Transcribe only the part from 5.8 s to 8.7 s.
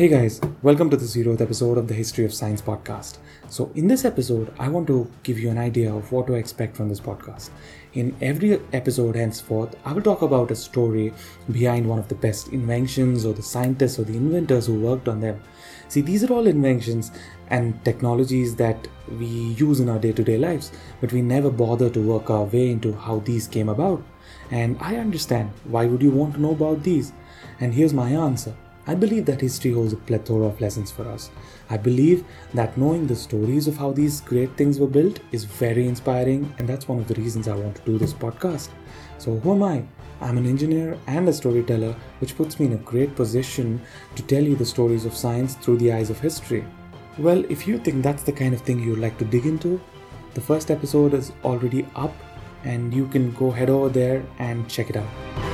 of what to expect from this podcast. In every